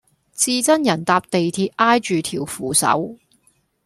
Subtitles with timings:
[0.33, 3.19] 至憎人搭地鐵挨住條扶手